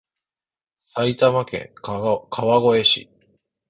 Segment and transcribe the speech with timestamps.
[0.83, 3.11] 埼玉県川越市